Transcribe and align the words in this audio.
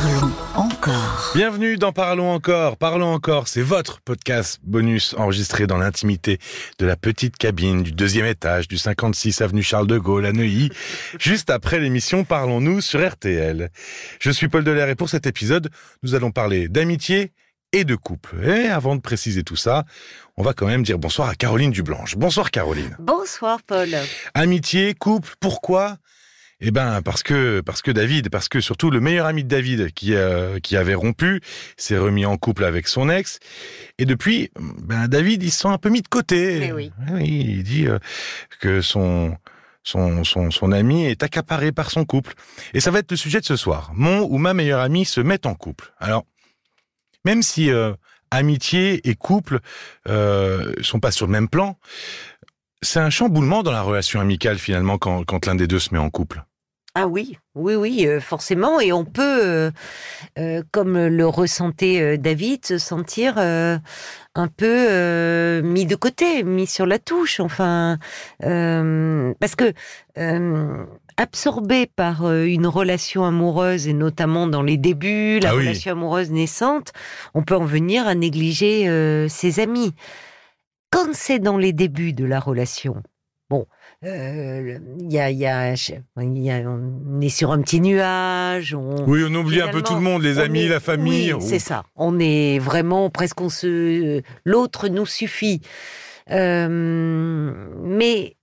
Parlons 0.00 0.32
encore. 0.54 1.32
Bienvenue 1.34 1.76
dans 1.76 1.90
Parlons 1.90 2.30
encore. 2.30 2.76
Parlons 2.76 3.12
encore, 3.12 3.48
c'est 3.48 3.62
votre 3.62 4.00
podcast 4.00 4.60
bonus 4.62 5.12
enregistré 5.18 5.66
dans 5.66 5.76
l'intimité 5.76 6.38
de 6.78 6.86
la 6.86 6.94
petite 6.94 7.36
cabine 7.36 7.82
du 7.82 7.90
deuxième 7.90 8.26
étage 8.26 8.68
du 8.68 8.78
56 8.78 9.40
avenue 9.40 9.64
Charles 9.64 9.88
de 9.88 9.98
Gaulle 9.98 10.26
à 10.26 10.32
Neuilly, 10.32 10.70
juste 11.18 11.50
après 11.50 11.80
l'émission 11.80 12.22
Parlons-nous 12.22 12.80
sur 12.80 13.04
RTL. 13.04 13.70
Je 14.20 14.30
suis 14.30 14.46
Paul 14.46 14.62
Delair 14.62 14.88
et 14.88 14.94
pour 14.94 15.08
cet 15.08 15.26
épisode, 15.26 15.68
nous 16.04 16.14
allons 16.14 16.30
parler 16.30 16.68
d'amitié 16.68 17.32
et 17.72 17.82
de 17.82 17.96
couple. 17.96 18.44
Et 18.44 18.68
avant 18.68 18.94
de 18.94 19.00
préciser 19.00 19.42
tout 19.42 19.56
ça, 19.56 19.84
on 20.36 20.44
va 20.44 20.52
quand 20.52 20.66
même 20.66 20.84
dire 20.84 21.00
bonsoir 21.00 21.28
à 21.28 21.34
Caroline 21.34 21.72
Dublanche. 21.72 22.16
Bonsoir 22.16 22.52
Caroline. 22.52 22.94
Bonsoir 23.00 23.58
Paul. 23.66 23.88
Amitié, 24.32 24.94
couple, 24.94 25.34
pourquoi 25.40 25.96
eh 26.60 26.70
ben 26.70 27.02
parce 27.02 27.22
que 27.22 27.60
parce 27.60 27.82
que 27.82 27.90
David, 27.90 28.30
parce 28.30 28.48
que 28.48 28.60
surtout 28.60 28.90
le 28.90 29.00
meilleur 29.00 29.26
ami 29.26 29.44
de 29.44 29.48
David 29.48 29.92
qui 29.92 30.14
euh, 30.14 30.58
qui 30.60 30.76
avait 30.76 30.94
rompu 30.94 31.40
s'est 31.76 31.98
remis 31.98 32.26
en 32.26 32.36
couple 32.36 32.64
avec 32.64 32.88
son 32.88 33.08
ex 33.08 33.38
et 33.98 34.06
depuis 34.06 34.50
ben 34.56 35.06
David 35.06 35.42
il 35.42 35.52
se 35.52 35.60
sent 35.60 35.68
un 35.68 35.78
peu 35.78 35.88
mis 35.88 36.02
de 36.02 36.08
côté. 36.08 36.58
Mais 36.58 36.72
oui. 36.72 36.90
il 37.20 37.62
dit 37.62 37.86
euh, 37.86 37.98
que 38.60 38.80
son 38.80 39.36
son, 39.88 40.22
son, 40.24 40.50
son 40.50 40.72
ami 40.72 41.06
est 41.06 41.22
accaparé 41.22 41.72
par 41.72 41.90
son 41.90 42.04
couple. 42.04 42.34
Et 42.74 42.80
ça 42.80 42.90
va 42.90 42.98
être 42.98 43.10
le 43.10 43.16
sujet 43.16 43.40
de 43.40 43.46
ce 43.46 43.56
soir. 43.56 43.90
Mon 43.94 44.20
ou 44.20 44.36
ma 44.36 44.52
meilleure 44.52 44.80
amie 44.80 45.06
se 45.06 45.20
met 45.20 45.46
en 45.46 45.54
couple. 45.54 45.92
Alors, 45.98 46.26
même 47.24 47.42
si 47.42 47.70
euh, 47.70 47.94
amitié 48.30 49.08
et 49.08 49.14
couple 49.14 49.60
euh, 50.08 50.74
sont 50.82 51.00
pas 51.00 51.10
sur 51.10 51.26
le 51.26 51.32
même 51.32 51.48
plan, 51.48 51.78
c'est 52.82 53.00
un 53.00 53.10
chamboulement 53.10 53.62
dans 53.62 53.72
la 53.72 53.82
relation 53.82 54.20
amicale 54.20 54.58
finalement 54.58 54.98
quand, 54.98 55.24
quand 55.24 55.46
l'un 55.46 55.54
des 55.54 55.66
deux 55.66 55.80
se 55.80 55.92
met 55.92 56.00
en 56.00 56.10
couple. 56.10 56.44
Ah 56.94 57.06
oui, 57.06 57.38
oui, 57.54 57.74
oui, 57.76 58.06
euh, 58.06 58.20
forcément. 58.20 58.80
Et 58.80 58.92
on 58.92 59.04
peut, 59.04 59.40
euh, 59.44 59.70
euh, 60.38 60.62
comme 60.72 60.98
le 61.06 61.26
ressentait 61.28 62.18
David, 62.18 62.64
se 62.66 62.78
sentir 62.78 63.38
un 63.38 64.48
peu 64.56 65.60
mis 65.62 65.86
de 65.86 65.94
côté, 65.94 66.42
mis 66.42 66.66
sur 66.66 66.86
la 66.86 66.98
touche. 66.98 67.40
Enfin, 67.40 67.98
parce 68.40 69.54
que 69.54 69.72
absorbé 71.16 71.86
par 71.86 72.32
une 72.32 72.66
relation 72.66 73.24
amoureuse 73.24 73.86
et 73.88 73.92
notamment 73.92 74.46
dans 74.46 74.62
les 74.62 74.76
débuts, 74.76 75.40
la 75.40 75.50
Ah 75.50 75.56
oui. 75.56 75.62
relation 75.66 75.92
amoureuse 75.92 76.30
naissante, 76.30 76.92
on 77.34 77.42
peut 77.42 77.56
en 77.56 77.64
venir 77.64 78.06
à 78.08 78.14
négliger 78.14 79.28
ses 79.28 79.60
amis. 79.60 79.94
Quand 80.90 81.12
c'est 81.12 81.38
dans 81.38 81.58
les 81.58 81.72
débuts 81.72 82.12
de 82.14 82.24
la 82.24 82.40
relation, 82.40 83.02
bon, 83.50 83.66
euh, 84.04 84.78
y 85.00 85.18
a, 85.18 85.30
il 85.30 85.38
y 85.38 85.46
a, 85.46 85.74
il 85.74 86.38
y 86.42 86.50
a- 86.50 86.60
on 86.68 87.20
est 87.20 87.28
sur 87.28 87.50
un 87.52 87.60
petit 87.62 87.80
nuage. 87.80 88.74
On, 88.74 89.04
Oui, 89.08 89.22
on 89.28 89.34
oublie 89.34 89.60
un 89.60 89.68
peu 89.68 89.82
tout 89.82 89.94
le 89.94 90.00
monde, 90.00 90.22
les 90.22 90.38
amis, 90.38 90.64
est- 90.64 90.68
la 90.68 90.80
famille. 90.80 91.32
oui, 91.32 91.40
c'est 91.42 91.58
ça. 91.58 91.84
On 91.96 92.18
est 92.18 92.58
vraiment 92.58 93.10
presque 93.10 93.40
on 93.40 93.48
se, 93.48 94.22
l'autre 94.44 94.88
nous 94.88 95.06
suffit. 95.06 95.60
Euh, 96.30 96.68
mais 97.82 98.36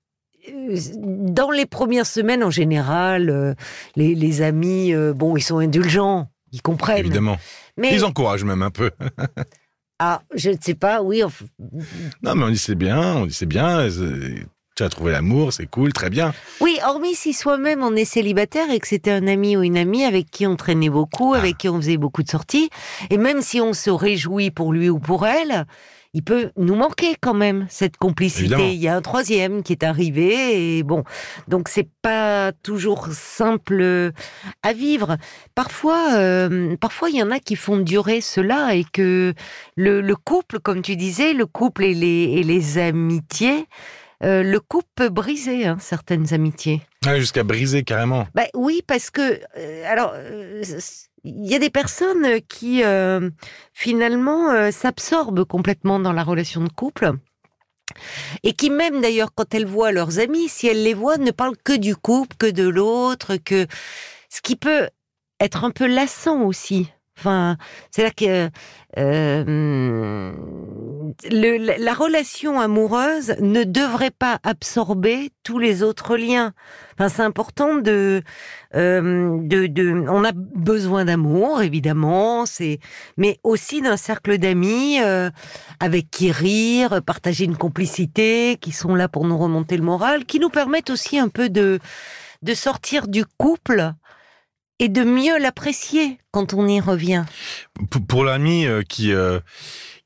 euh, 0.50 0.76
dans 0.96 1.52
les 1.52 1.66
premières 1.66 2.06
semaines, 2.08 2.44
en 2.44 2.50
général, 2.50 3.30
euh, 3.30 3.54
les, 3.96 4.16
les 4.16 4.42
amis, 4.42 4.94
euh, 4.94 5.14
bon, 5.14 5.38
ils 5.38 5.42
sont 5.42 5.60
indulgents, 5.60 6.30
ils 6.52 6.62
comprennent. 6.62 6.98
Évidemment. 7.00 7.38
Mais 7.78 7.94
Ils 7.94 8.06
encouragent 8.06 8.44
même 8.46 8.62
un 8.62 8.72
peu. 8.72 8.90
ah, 10.00 10.22
je 10.34 10.50
ne 10.52 10.56
sais 10.60 10.74
pas. 10.76 11.02
Oui, 11.04 11.22
Non, 12.24 12.36
mais 12.36 12.44
on 12.46 12.50
dit 12.50 12.58
c'est 12.58 12.76
bien, 12.76 13.18
on 13.18 13.26
dit 13.26 13.34
c'est 13.34 13.46
bien. 13.46 13.88
Tu 14.76 14.84
as 14.84 14.90
trouvé 14.90 15.14
l'amour, 15.14 15.54
c'est 15.54 15.68
cool, 15.68 15.94
très 15.94 16.10
bien. 16.10 16.34
oui. 16.60 16.78
Hormis 16.86 17.16
si 17.16 17.32
soi-même 17.32 17.82
on 17.82 17.96
est 17.96 18.04
célibataire 18.04 18.70
et 18.72 18.80
que 18.80 18.88
c'était 18.88 19.12
un 19.12 19.26
ami 19.26 19.56
ou 19.56 19.64
une 19.64 19.78
amie 19.78 20.04
avec 20.04 20.30
qui 20.30 20.46
on 20.46 20.58
traînait 20.58 20.90
beaucoup, 20.90 21.34
Ah. 21.34 21.38
avec 21.38 21.58
qui 21.60 21.70
on 21.70 21.78
faisait 21.78 21.96
beaucoup 21.96 22.24
de 22.24 22.30
sorties, 22.30 22.70
et 23.10 23.18
même 23.18 23.42
si 23.42 23.62
on 23.62 23.72
se 23.72 23.90
réjouit 23.90 24.52
pour 24.52 24.74
lui 24.74 24.90
ou 24.90 25.00
pour 25.00 25.26
elle. 25.26 25.66
Il 26.14 26.24
peut 26.24 26.52
nous 26.58 26.76
manquer 26.76 27.16
quand 27.20 27.34
même 27.34 27.66
cette 27.70 27.98
complicité. 27.98 28.44
Évidemment. 28.46 28.64
Il 28.70 28.76
y 28.82 28.88
a 28.88 28.96
un 28.96 29.02
troisième 29.02 29.64
qui 29.64 29.74
est 29.74 29.84
arrivé 29.84 30.78
et 30.78 30.84
bon, 30.84 31.04
donc 31.50 31.68
c'est 31.68 31.90
pas 32.02 32.54
toujours 32.64 33.08
simple 33.12 34.12
à 34.64 34.74
vivre. 34.74 35.18
Parfois, 35.56 36.14
euh, 36.14 36.78
parfois 36.78 37.10
il 37.10 37.18
y 37.18 37.24
en 37.24 37.32
a 37.32 37.40
qui 37.40 37.56
font 37.58 37.78
durer 37.78 38.22
cela 38.22 38.76
et 38.76 38.86
que 38.94 39.34
le, 39.76 40.00
le 40.00 40.16
couple, 40.16 40.60
comme 40.62 40.82
tu 40.82 40.96
disais, 40.96 41.34
le 41.34 41.46
couple 41.46 41.84
et 41.84 41.94
les, 41.94 42.24
et 42.40 42.44
les 42.44 42.78
amitiés, 42.78 43.68
euh, 44.24 44.44
le 44.44 44.60
couple 44.60 44.88
peut 44.96 45.10
briser 45.10 45.66
hein, 45.66 45.78
certaines 45.80 46.34
amitiés. 46.34 46.82
Jusqu'à 47.18 47.44
briser 47.44 47.84
carrément. 47.84 48.28
Bah 48.34 48.46
oui, 48.56 48.82
parce 48.88 49.12
que 49.12 49.40
euh, 49.58 49.84
alors 49.86 50.14
euh, 50.16 50.64
il 51.24 51.46
y 51.46 51.56
a 51.56 51.60
des 51.60 51.70
personnes 51.70 52.40
qui 52.48 52.84
finalement 53.74 54.72
s'absorbent 54.72 55.44
complètement 55.44 56.00
dans 56.00 56.14
la 56.14 56.24
relation 56.24 56.64
de 56.64 56.70
couple. 56.70 57.14
Et 58.44 58.54
qui 58.54 58.70
même 58.70 59.02
d'ailleurs 59.02 59.34
quand 59.34 59.54
elles 59.56 59.66
voient 59.66 59.92
leurs 59.92 60.20
amis, 60.20 60.48
si 60.50 60.68
elles 60.68 60.84
les 60.84 60.94
voient, 60.94 61.18
ne 61.18 61.32
parlent 61.32 61.58
que 61.64 61.76
du 61.76 61.96
couple, 61.96 62.36
que 62.38 62.50
de 62.50 62.68
l'autre, 62.68 63.38
que 63.38 63.66
ce 64.30 64.42
qui 64.42 64.56
peut 64.56 64.88
être 65.40 65.64
un 65.64 65.72
peu 65.72 65.88
lassant 65.88 66.44
aussi. 66.44 66.92
Enfin, 67.18 67.58
c'est 67.92 68.04
là 68.04 68.12
que 68.12 68.50
euh, 68.98 70.34
le- 71.32 71.58
la, 71.58 71.78
la 71.78 71.94
relation 71.94 72.60
amoureuse 72.60 73.36
ne 73.40 73.64
devrait 73.64 74.12
pas 74.12 74.40
absorber 74.44 75.32
tous 75.44 75.58
les 75.58 75.82
autres 75.82 76.18
liens. 76.18 76.54
Enfin, 76.94 77.10
c'est 77.10 77.22
important 77.24 77.76
de, 77.76 78.22
euh, 78.76 79.38
de, 79.42 79.68
de, 79.68 79.92
on 80.10 80.24
a 80.26 80.32
besoin 80.34 81.06
d'amour 81.06 81.62
évidemment, 81.62 82.46
c'est, 82.46 82.80
mais 83.18 83.40
aussi 83.44 83.82
d'un 83.82 83.98
cercle 83.98 84.38
d'amis 84.38 85.00
euh, 85.02 85.30
avec 85.80 86.10
qui 86.12 86.32
rire, 86.32 87.02
partager 87.06 87.46
une 87.46 87.58
complicité, 87.58 88.58
qui 88.60 88.72
sont 88.72 88.94
là 88.96 89.08
pour 89.08 89.26
nous 89.26 89.38
remonter 89.38 89.78
le 89.78 89.84
moral, 89.84 90.26
qui 90.26 90.40
nous 90.40 90.50
permettent 90.50 90.90
aussi 90.90 91.18
un 91.18 91.30
peu 91.30 91.50
de 91.50 91.80
de 92.42 92.54
sortir 92.54 93.08
du 93.08 93.26
couple 93.26 93.94
et 94.80 94.90
de 94.90 95.04
mieux 95.04 95.38
l'apprécier 95.40 96.18
quand 96.32 96.54
on 96.54 96.68
y 96.68 96.80
revient. 96.80 97.24
P- 97.92 98.00
Pour 98.08 98.24
l'ami 98.24 98.66
euh, 98.66 98.82
qui 98.88 99.14
euh, 99.14 99.40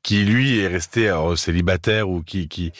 qui 0.02 0.24
lui 0.24 0.58
est 0.60 0.68
resté 0.68 1.08
alors, 1.08 1.36
célibataire 1.38 2.08
ou 2.08 2.22
qui 2.22 2.48
qui 2.48 2.72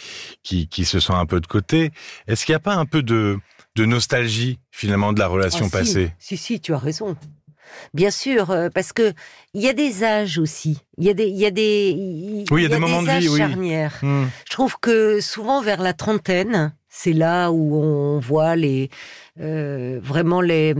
qui 0.42 0.68
qui 0.68 0.84
se 0.84 1.00
sent 1.00 1.12
un 1.12 1.26
peu 1.26 1.40
de 1.40 1.46
côté, 1.46 1.90
est-ce 2.26 2.46
qu'il 2.46 2.52
n'y 2.52 2.56
a 2.56 2.60
pas 2.60 2.74
un 2.76 2.86
peu 2.86 3.02
de 3.02 3.38
de 3.76 3.84
nostalgie 3.84 4.58
finalement 4.70 5.12
de 5.12 5.18
la 5.20 5.26
relation 5.28 5.66
Ah, 5.68 5.78
passée? 5.78 6.12
Si, 6.18 6.36
si, 6.36 6.60
tu 6.60 6.72
as 6.74 6.78
raison. 6.78 7.16
Bien 7.94 8.10
sûr, 8.10 8.50
euh, 8.50 8.68
parce 8.68 8.92
que 8.92 9.12
il 9.54 9.62
y 9.62 9.68
a 9.68 9.72
des 9.72 10.02
âges 10.02 10.38
aussi. 10.38 10.78
Il 10.98 11.04
y 11.04 11.08
a 11.10 11.14
des, 11.14 11.28
il 11.28 11.36
y 11.36 11.46
a 11.46 11.52
des, 11.52 12.44
Oui, 12.50 12.62
il 12.62 12.62
y 12.62 12.66
a 12.66 12.68
des 12.68 12.78
moments 12.80 13.00
de 13.02 13.10
vie, 13.20 13.28
oui. 13.28 13.38
charnières. 13.38 13.98
Hmm. 14.02 14.24
Je 14.44 14.50
trouve 14.50 14.76
que 14.80 15.20
souvent 15.20 15.62
vers 15.62 15.80
la 15.80 15.92
trentaine, 15.92 16.74
c'est 16.88 17.12
là 17.12 17.52
où 17.52 17.76
on 17.80 18.18
voit 18.18 18.56
les 18.56 18.90
euh, 19.40 20.00
vraiment 20.02 20.40
les 20.40 20.74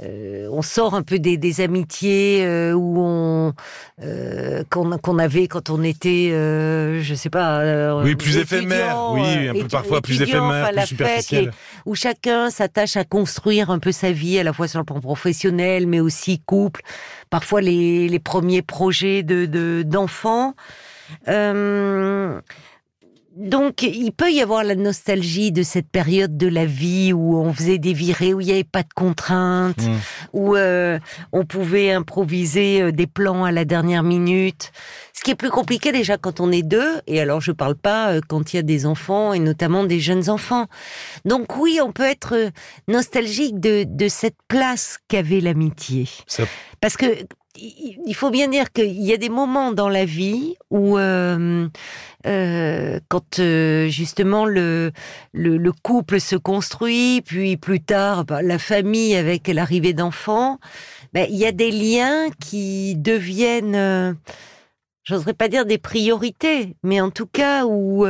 euh, 0.00 0.48
on 0.50 0.62
sort 0.62 0.94
un 0.94 1.02
peu 1.02 1.18
des, 1.18 1.36
des 1.36 1.60
amitiés 1.60 2.44
euh, 2.46 2.72
où 2.72 2.96
on 2.98 3.52
euh, 4.02 4.62
qu'on 4.70 5.18
avait 5.18 5.48
quand 5.48 5.68
on 5.70 5.82
était 5.82 6.30
je 6.32 7.14
sais 7.14 7.28
pas 7.30 8.02
Oui, 8.02 8.14
plus 8.16 8.38
éphémère. 8.38 9.10
Oui, 9.12 9.48
un 9.48 9.52
peu 9.52 9.68
parfois 9.68 10.00
plus 10.00 10.20
éphémère, 10.22 10.42
enfin, 10.42 10.68
plus 10.70 10.76
fête, 10.80 10.86
superficiel. 10.86 11.52
où 11.86 11.94
chacun 11.94 12.50
s'attache 12.50 12.96
à 12.96 13.04
construire 13.04 13.70
un 13.70 13.78
peu 13.78 13.92
sa 13.92 14.12
vie 14.12 14.38
à 14.38 14.42
la 14.44 14.52
fois 14.52 14.66
sur 14.68 14.78
le 14.78 14.84
plan 14.84 15.00
professionnel 15.00 15.86
mais 15.86 16.00
aussi 16.00 16.40
couple 16.40 16.80
parfois 17.30 17.60
les, 17.60 18.08
les 18.08 18.18
premiers 18.18 18.62
projets 18.62 19.22
de 19.22 19.46
de- 19.46 19.82
d'enfants 19.84 20.54
donc, 23.36 23.82
il 23.82 24.12
peut 24.12 24.30
y 24.30 24.40
avoir 24.42 24.62
la 24.64 24.74
nostalgie 24.74 25.52
de 25.52 25.62
cette 25.62 25.88
période 25.88 26.36
de 26.36 26.46
la 26.48 26.66
vie 26.66 27.12
où 27.12 27.36
on 27.38 27.52
faisait 27.52 27.78
des 27.78 27.92
virées, 27.94 28.34
où 28.34 28.40
il 28.40 28.46
n'y 28.46 28.52
avait 28.52 28.64
pas 28.64 28.82
de 28.82 28.92
contraintes, 28.94 29.82
Mm. 29.82 29.96
où 30.34 30.56
euh, 30.56 30.98
on 31.32 31.44
pouvait 31.46 31.92
improviser 31.92 32.82
euh, 32.82 32.92
des 32.92 33.06
plans 33.06 33.44
à 33.44 33.52
la 33.52 33.64
dernière 33.64 34.02
minute. 34.02 34.70
Ce 35.14 35.22
qui 35.24 35.30
est 35.30 35.34
plus 35.36 35.50
compliqué 35.50 35.92
déjà 35.92 36.16
quand 36.18 36.40
on 36.40 36.50
est 36.52 36.62
deux, 36.62 37.00
et 37.06 37.20
alors 37.20 37.40
je 37.40 37.52
parle 37.52 37.76
pas 37.76 38.12
euh, 38.12 38.20
quand 38.26 38.52
il 38.52 38.56
y 38.56 38.58
a 38.58 38.62
des 38.62 38.86
enfants, 38.86 39.32
et 39.32 39.38
notamment 39.38 39.84
des 39.84 40.00
jeunes 40.00 40.28
enfants. 40.28 40.66
Donc 41.24 41.56
oui, 41.56 41.78
on 41.82 41.92
peut 41.92 42.02
être 42.04 42.34
euh, 42.34 42.50
nostalgique 42.88 43.60
de, 43.60 43.84
de 43.88 44.08
cette 44.08 44.36
place 44.48 44.98
qu'avait 45.08 45.40
l'amitié. 45.40 46.08
Ça- 46.26 46.44
Parce 46.80 46.96
que 46.96 47.06
il 47.56 48.14
faut 48.14 48.30
bien 48.30 48.48
dire 48.48 48.72
qu'il 48.72 49.02
y 49.02 49.12
a 49.12 49.16
des 49.16 49.28
moments 49.28 49.72
dans 49.72 49.88
la 49.88 50.04
vie 50.04 50.56
où, 50.70 50.96
euh, 50.98 51.68
euh, 52.26 53.00
quand 53.08 53.38
euh, 53.38 53.88
justement 53.88 54.46
le, 54.46 54.90
le, 55.32 55.58
le 55.58 55.72
couple 55.72 56.18
se 56.20 56.36
construit, 56.36 57.20
puis 57.22 57.56
plus 57.58 57.80
tard 57.80 58.24
bah, 58.24 58.42
la 58.42 58.58
famille 58.58 59.14
avec 59.14 59.48
l'arrivée 59.48 59.92
d'enfants, 59.92 60.58
ben, 61.12 61.26
il 61.28 61.36
y 61.36 61.44
a 61.44 61.52
des 61.52 61.70
liens 61.70 62.30
qui 62.40 62.96
deviennent, 62.96 64.16
j'oserais 65.04 65.34
pas 65.34 65.48
dire 65.48 65.66
des 65.66 65.78
priorités, 65.78 66.74
mais 66.82 67.00
en 67.02 67.10
tout 67.10 67.26
cas 67.26 67.66
où 67.66 68.06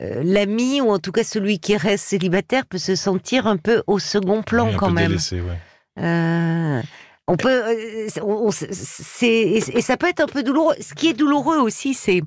l'ami 0.00 0.80
ou 0.80 0.90
en 0.90 0.98
tout 0.98 1.12
cas 1.12 1.22
celui 1.22 1.60
qui 1.60 1.76
reste 1.76 2.04
célibataire 2.06 2.66
peut 2.66 2.78
se 2.78 2.96
sentir 2.96 3.46
un 3.46 3.58
peu 3.58 3.84
au 3.86 4.00
second 4.00 4.42
plan 4.42 4.70
Oui, 4.70 4.76
quand 4.76 4.90
même. 4.90 5.06
délaissé, 5.08 5.40
ouais. 5.40 6.82
On 7.26 7.36
peut, 7.36 7.48
euh, 7.64 8.08
on- 8.22 8.48
on- 8.48 8.50
c'est 8.50 9.26
et 9.26 9.80
ça 9.80 9.96
peut 9.96 10.08
être 10.08 10.20
un 10.20 10.26
peu 10.26 10.42
douloureux. 10.42 10.74
Ce 10.80 10.92
qui 10.94 11.08
est 11.08 11.14
douloureux 11.14 11.56
aussi, 11.58 11.94
c'est 11.94 12.20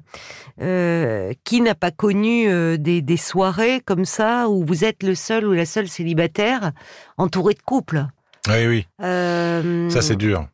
euh, 0.62 1.34
qui 1.44 1.62
n'a 1.62 1.76
pas 1.76 1.92
connu 1.92 2.50
euh, 2.50 2.78
des, 2.78 3.04
des 3.04 3.18
soirées 3.18 3.80
comme 3.86 4.06
ça 4.06 4.50
où 4.50 4.66
vous 4.66 4.84
êtes 4.86 5.04
le 5.04 5.14
seul 5.14 5.46
ou 5.46 5.54
la 5.54 5.66
seule 5.68 5.88
célibataire 5.88 6.72
entouré 7.18 7.54
de 7.54 7.62
couples. 7.62 8.06
Oui, 8.48 8.66
oui, 8.66 8.88
Euh, 9.04 9.90
ça 9.92 10.02
c'est 10.02 10.16
dur. 10.16 10.48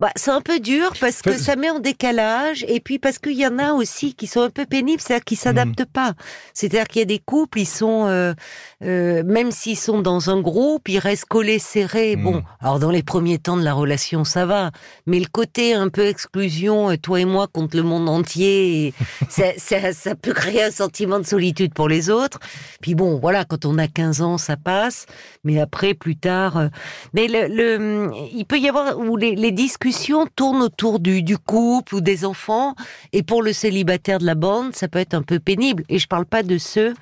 Bah, 0.00 0.10
c'est 0.16 0.32
un 0.32 0.40
peu 0.40 0.58
dur 0.58 0.92
parce 1.00 1.22
que 1.22 1.38
ça 1.38 1.54
met 1.56 1.70
en 1.70 1.78
décalage 1.78 2.64
et 2.68 2.80
puis 2.80 2.98
parce 2.98 3.18
qu'il 3.18 3.34
y 3.38 3.46
en 3.46 3.58
a 3.58 3.72
aussi 3.72 4.14
qui 4.14 4.26
sont 4.26 4.40
un 4.42 4.50
peu 4.50 4.66
pénibles, 4.66 5.00
c'est-à-dire 5.00 5.24
qui 5.24 5.36
s'adaptent 5.36 5.80
Mhm. 5.80 5.86
pas. 5.86 6.14
C'est-à-dire 6.52 6.88
qu'il 6.88 6.98
y 7.00 7.02
a 7.02 7.06
des 7.06 7.20
couples, 7.20 7.60
ils 7.60 7.66
sont 7.66 8.06
euh, 8.06 8.34
euh, 8.82 9.22
même 9.24 9.50
s'ils 9.52 9.78
sont 9.78 10.00
dans 10.02 10.30
un 10.30 10.40
groupe, 10.40 10.88
ils 10.88 10.98
restent 10.98 11.26
collés 11.26 11.58
serrés. 11.60 12.16
Mhm. 12.16 12.22
Bon, 12.24 12.42
alors 12.60 12.78
dans 12.80 12.90
les 12.90 13.02
premiers 13.04 13.38
temps 13.38 13.56
de 13.56 13.62
la 13.62 13.72
relation, 13.72 14.24
ça 14.24 14.46
va, 14.46 14.72
mais 15.06 15.20
le 15.20 15.26
côté 15.30 15.74
un 15.74 15.88
peu 15.88 16.06
exclusion, 16.06 16.90
euh, 16.90 16.96
toi 16.96 17.20
et 17.20 17.24
moi 17.24 17.46
contre 17.46 17.76
le 17.76 17.82
monde 17.84 18.08
entier, 18.08 18.92
ça, 19.30 19.44
ça, 19.58 19.92
ça 19.92 20.14
peut 20.16 20.32
créer 20.32 20.64
un 20.64 20.70
sentiment 20.72 21.18
de 21.20 21.24
solitude 21.26 21.72
pour 21.72 21.88
les 21.88 22.10
autres. 22.10 22.40
Puis 22.82 22.94
bon, 22.94 23.18
voilà, 23.20 23.44
quand 23.44 23.64
on 23.64 23.78
a 23.78 23.86
15 23.88 24.22
ans, 24.22 24.38
ça 24.38 24.56
passe, 24.56 25.06
mais 25.44 25.60
après, 25.60 25.94
plus 25.94 26.16
tard, 26.16 26.56
euh, 26.56 26.68
mais 27.12 27.28
le, 27.28 27.46
le- 27.46 28.10
il 28.32 28.44
peut 28.44 28.58
y 28.58 28.68
avoir 28.68 28.98
où 28.98 29.16
les, 29.16 29.36
les 29.36 29.52
discussions 29.88 30.26
tournent 30.34 30.62
autour 30.62 30.98
du, 31.00 31.22
du 31.22 31.36
couple 31.38 31.96
ou 31.96 32.00
des 32.00 32.24
enfants, 32.24 32.74
et 33.12 33.22
pour 33.22 33.42
le 33.42 33.52
célibataire 33.52 34.18
de 34.18 34.26
la 34.26 34.34
bande, 34.34 34.74
ça 34.74 34.88
peut 34.88 34.98
être 34.98 35.14
un 35.14 35.22
peu 35.22 35.38
pénible. 35.38 35.84
Et 35.88 35.98
je 35.98 36.06
parle 36.08 36.24
pas 36.26 36.42
de 36.42 36.58
ceux 36.58 36.94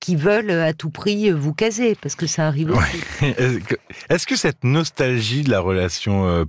qui 0.00 0.16
veulent 0.16 0.50
à 0.50 0.72
tout 0.74 0.90
prix 0.90 1.30
vous 1.30 1.54
caser, 1.54 1.94
parce 2.00 2.14
que 2.14 2.26
ça 2.26 2.46
arrive 2.46 2.70
Ouais. 2.70 2.76
aussi. 2.78 3.26
Est-ce 4.10 4.26
que- 4.26 4.36
cette 4.36 4.64
nostalgie 4.64 5.42
de 5.42 5.50
la 5.50 5.60
relation 5.60 6.26
euh, 6.28 6.44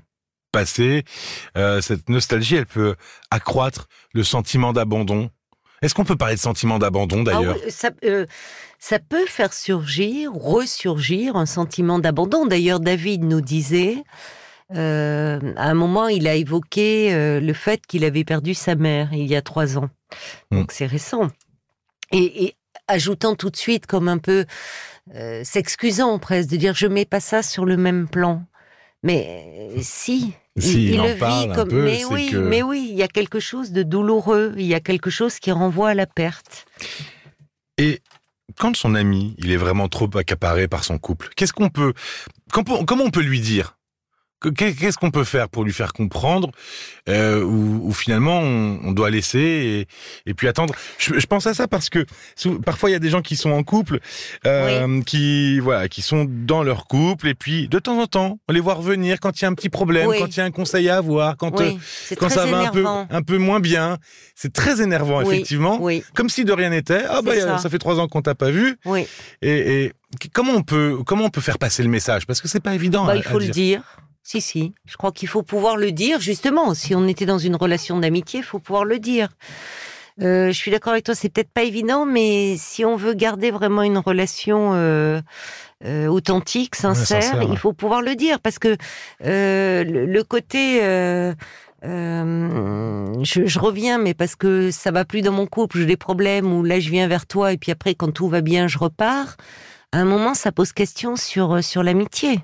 passée, 0.51 1.03
euh, 1.57 1.79
cette 1.81 2.09
nostalgie, 2.09 2.55
elle 2.55 2.65
peut 2.65 2.95
accroître 3.31 3.87
le 4.13 4.23
sentiment 4.23 4.73
d'abandon? 4.73 5.29
Est-ce 5.81 5.93
qu'on 5.93 6.05
peut 6.05 6.15
parler 6.17 6.35
de 6.35 6.39
sentiment 6.39 6.79
d'abandon 6.79 7.19
Ah 7.21 7.23
d'ailleurs? 7.23 7.55
oui, 7.63 7.71
ça, 7.71 7.91
euh, 8.03 8.25
ça 8.79 8.99
peut 8.99 9.25
faire 9.27 9.53
surgir, 9.53 10.33
ressurgir 10.33 11.35
un 11.35 11.45
sentiment 11.45 11.99
d'abandon. 11.99 12.45
D'ailleurs, 12.47 12.79
David 12.79 13.23
nous 13.23 13.41
disait, 13.41 14.03
euh, 14.75 15.39
à 15.55 15.69
un 15.69 15.73
moment, 15.73 16.07
il 16.07 16.27
a 16.27 16.35
évoqué 16.35 17.13
euh, 17.13 17.39
le 17.39 17.53
fait 17.53 17.85
qu'il 17.87 18.03
avait 18.03 18.23
perdu 18.25 18.53
sa 18.53 18.75
mère 18.75 19.13
il 19.13 19.25
y 19.27 19.35
a 19.35 19.41
trois 19.41 19.77
ans. 19.77 19.89
Donc 20.51 20.71
c'est 20.71 20.85
récent. 20.85 21.27
Et, 22.11 22.45
et 22.45 22.55
ajoutant 22.87 23.35
tout 23.35 23.49
de 23.49 23.57
suite 23.57 23.85
comme 23.85 24.07
un 24.07 24.17
peu 24.17 24.45
euh, 25.15 25.41
s'excusant 25.43 26.19
presque 26.19 26.49
de 26.49 26.57
dire 26.57 26.73
je 26.75 26.87
mets 26.87 27.05
pas 27.05 27.19
ça 27.19 27.43
sur 27.43 27.65
le 27.65 27.77
même 27.77 28.07
plan. 28.07 28.43
Mais 29.03 29.73
si, 29.81 30.33
Si, 30.57 30.87
il 30.87 30.99
en 30.99 31.07
le 31.07 31.17
parle 31.17 31.51
un 31.51 31.55
comme 31.55 31.69
peu, 31.69 31.83
mais 31.83 32.03
oui, 32.05 32.29
que- 32.31 32.37
mais 32.37 32.63
oui, 32.63 32.87
il 32.89 32.95
y 32.95 33.03
a 33.03 33.07
quelque 33.07 33.39
chose 33.39 33.71
de 33.71 33.83
douloureux, 33.83 34.53
il 34.57 34.65
y 34.65 34.73
a 34.73 34.79
quelque 34.79 35.09
chose 35.09 35.39
qui 35.39 35.51
renvoie 35.51 35.89
à 35.89 35.93
la 35.93 36.07
perte. 36.07 36.65
Et 37.77 38.01
quand 38.57 38.75
son 38.75 38.95
ami, 38.95 39.35
il 39.37 39.51
est 39.51 39.57
vraiment 39.57 39.87
trop 39.87 40.09
accaparé 40.17 40.67
par 40.67 40.83
son 40.83 40.97
couple, 40.97 41.29
qu'est-ce 41.35 41.53
qu'on 41.53 41.69
peut, 41.69 41.93
comment 42.51 43.03
on 43.03 43.11
peut 43.11 43.21
lui 43.21 43.39
dire? 43.39 43.77
Qu'est-ce 44.55 44.97
qu'on 44.97 45.09
peut 45.09 45.23
faire 45.23 45.49
pour 45.49 45.63
lui 45.63 45.73
faire 45.73 45.93
comprendre 45.93 46.51
euh, 47.09 47.41
ou, 47.43 47.87
ou 47.87 47.91
finalement 47.91 48.39
on, 48.39 48.79
on 48.83 48.91
doit 48.91 49.09
laisser 49.09 49.39
et, 50.25 50.29
et 50.29 50.33
puis 50.35 50.47
attendre? 50.47 50.75
Je, 50.99 51.17
je 51.19 51.25
pense 51.25 51.47
à 51.47 51.55
ça 51.55 51.67
parce 51.67 51.89
que 51.89 52.05
parfois 52.63 52.89
il 52.91 52.93
y 52.93 52.95
a 52.95 52.99
des 52.99 53.09
gens 53.09 53.23
qui 53.23 53.35
sont 53.35 53.49
en 53.49 53.63
couple, 53.63 53.99
euh, 54.45 55.01
qui 55.01 55.59
voilà, 55.59 55.87
qui 55.87 56.03
sont 56.03 56.27
dans 56.29 56.61
leur 56.61 56.85
couple 56.85 57.29
et 57.29 57.33
puis 57.33 57.67
de 57.67 57.79
temps 57.79 57.99
en 57.99 58.05
temps 58.05 58.37
on 58.47 58.53
les 58.53 58.59
voit 58.59 58.75
revenir 58.75 59.19
quand 59.19 59.39
il 59.39 59.43
y 59.43 59.45
a 59.45 59.47
un 59.47 59.55
petit 59.55 59.69
problème, 59.69 60.07
Oui. 60.07 60.17
quand 60.19 60.27
il 60.27 60.37
y 60.37 60.41
a 60.41 60.45
un 60.45 60.51
conseil 60.51 60.87
à 60.89 60.97
avoir, 60.97 61.35
quand 61.35 61.59
euh, 61.59 61.71
Oui, 61.71 62.17
quand 62.19 62.29
ça 62.29 62.45
va 62.45 62.59
un 62.59 62.69
peu 62.71 62.85
un 62.85 63.21
peu 63.23 63.37
moins 63.39 63.59
bien. 63.59 63.97
C'est 64.35 64.53
très 64.53 64.81
énervant 64.81 65.21
effectivement. 65.21 65.81
Comme 66.13 66.29
si 66.29 66.45
de 66.45 66.51
rien 66.53 66.69
n'était. 66.69 67.03
Ah 67.09 67.21
bah 67.23 67.31
a- 67.31 67.39
ça. 67.39 67.57
ça 67.57 67.69
fait 67.71 67.79
trois 67.79 67.99
ans 67.99 68.07
qu'on 68.07 68.21
t'a 68.21 68.35
pas 68.35 68.51
vu. 68.51 68.77
Et, 69.41 69.85
et 69.85 69.93
comment 70.31 70.53
on 70.53 70.61
peut 70.61 70.99
comment 71.07 71.25
on 71.25 71.29
peut 71.29 71.41
faire 71.41 71.57
passer 71.57 71.81
le 71.81 71.89
message? 71.89 72.27
Parce 72.27 72.39
que 72.39 72.47
c'est 72.47 72.59
pas 72.59 72.75
évident. 72.75 73.05
Bah, 73.05 73.13
à- 73.13 73.15
il 73.15 73.23
faut 73.23 73.39
le 73.39 73.45
dire. 73.45 73.53
dire. 73.53 73.81
Si, 74.27 74.41
si. 74.41 74.73
Je 74.83 74.97
crois 74.97 75.13
qu'il 75.13 75.29
faut 75.29 75.41
pouvoir 75.41 75.77
le 75.77 75.93
dire, 75.93 76.19
justement. 76.19 76.73
Si 76.73 76.93
on 76.93 77.07
était 77.07 77.25
dans 77.25 77.37
une 77.37 77.55
relation 77.55 77.97
d'amitié, 77.97 78.41
il 78.41 78.43
faut 78.43 78.59
pouvoir 78.59 78.83
le 78.83 78.99
dire. 78.99 79.29
Euh, 80.21 80.47
je 80.47 80.51
suis 80.51 80.69
d'accord 80.69 80.91
avec 80.91 81.05
toi, 81.05 81.15
c'est 81.15 81.29
peut-être 81.29 81.49
pas 81.49 81.63
évident, 81.63 82.05
mais 82.05 82.57
si 82.57 82.83
on 82.83 82.97
veut 82.97 83.13
garder 83.13 83.51
vraiment 83.51 83.83
une 83.83 83.97
relation 83.97 84.73
euh, 84.73 85.21
euh, 85.85 86.07
authentique, 86.07 86.75
sincère, 86.75 87.23
sincère, 87.23 87.39
ouais. 87.39 87.47
il 87.49 87.57
faut 87.57 87.71
pouvoir 87.71 88.01
le 88.01 88.15
dire, 88.15 88.41
parce 88.41 88.59
que 88.59 88.75
le, 89.21 90.05
le 90.05 90.23
côté, 90.25 90.83
euh, 90.83 91.33
je, 91.85 93.45
je 93.45 93.59
reviens, 93.59 93.97
mais 93.97 94.13
parce 94.13 94.35
que 94.35 94.71
ça 94.71 94.91
va 94.91 95.05
plus 95.05 95.21
dans 95.21 95.31
mon 95.31 95.47
couple, 95.47 95.77
j'ai 95.77 95.85
des 95.85 95.95
problèmes, 95.95 96.51
ou 96.51 96.63
là 96.63 96.81
je 96.81 96.89
viens 96.89 97.07
vers 97.07 97.27
toi, 97.27 97.53
et 97.53 97.57
puis 97.57 97.71
après 97.71 97.95
quand 97.95 98.11
tout 98.11 98.27
va 98.27 98.41
bien, 98.41 98.67
je 98.67 98.77
repars. 98.77 99.37
À 99.93 99.99
un 99.99 100.05
moment, 100.05 100.33
ça 100.33 100.51
pose 100.51 100.73
question 100.73 101.15
sur 101.15 101.63
sur 101.63 101.81
l'amitié. 101.81 102.41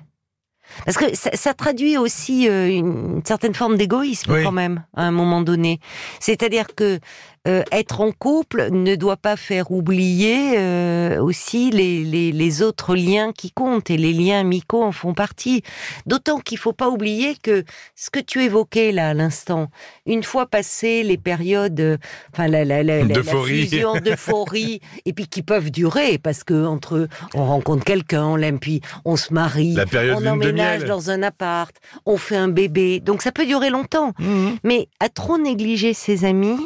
Parce 0.84 0.96
que 0.96 1.14
ça, 1.14 1.30
ça 1.34 1.54
traduit 1.54 1.96
aussi 1.98 2.48
euh, 2.48 2.68
une 2.68 3.22
certaine 3.24 3.54
forme 3.54 3.76
d'égoïsme 3.76 4.32
Oui. 4.32 4.42
quand 4.42 4.52
même 4.52 4.84
à 4.96 5.04
un 5.04 5.10
moment 5.10 5.40
donné. 5.40 5.78
C'est-à-dire 6.20 6.66
que 6.74 6.98
euh, 7.46 7.62
être 7.72 8.00
en 8.00 8.10
couple 8.12 8.68
ne 8.70 8.94
doit 8.94 9.16
pas 9.18 9.36
faire 9.36 9.70
oublier 9.70 10.58
euh, 10.58 11.20
aussi 11.22 11.70
les, 11.70 12.02
les, 12.04 12.32
les 12.32 12.62
autres 12.62 12.94
liens 12.96 13.32
qui 13.32 13.50
comptent 13.50 13.90
et 13.90 13.96
les 13.98 14.12
liens 14.12 14.40
amicaux 14.40 14.82
en 14.82 14.92
font 14.92 15.12
partie. 15.14 15.62
D'autant 16.06 16.38
qu'il 16.38 16.56
faut 16.58 16.72
pas 16.72 16.88
oublier 16.88 17.36
que 17.42 17.64
ce 17.94 18.08
que 18.10 18.18
tu 18.20 18.42
évoquais 18.42 18.92
là 18.92 19.10
à 19.10 19.14
l'instant, 19.14 19.68
une 20.06 20.22
fois 20.22 20.46
passées 20.46 21.02
les 21.02 21.18
périodes, 21.18 21.80
euh, 21.80 21.96
enfin 22.32 22.48
la, 22.48 22.64
la, 22.64 22.82
la, 22.82 23.02
la- 23.04 23.14
D'euphorie. 23.14 23.62
fusion 23.68 24.00
d'euphorie, 24.00 24.80
et 25.04 25.12
puis 25.12 25.26
qui 25.26 25.42
peuvent 25.42 25.70
durer 25.70 26.18
parce 26.18 26.44
que 26.44 26.64
entre 26.66 27.08
on 27.34 27.44
rencontre 27.44 27.84
quelqu'un, 27.84 28.24
on 28.24 28.36
l'aime, 28.36 28.58
puis 28.58 28.80
on 29.04 29.16
se 29.16 29.32
marie, 29.34 29.76
on 30.14 30.26
emménage 30.26 30.84
dans 30.84 31.10
un 31.10 31.22
appart, 31.22 31.74
on 32.06 32.16
fait 32.16 32.36
un 32.36 32.48
bébé, 32.48 33.00
donc 33.00 33.20
ça 33.22 33.32
peut 33.32 33.46
durer 33.46 33.70
longtemps. 33.70 34.12
Mhm. 34.18 34.56
Mais 34.64 34.88
à 35.00 35.08
trop 35.10 35.36
négliger 35.38 35.92
ses 35.92 36.24
amis, 36.24 36.56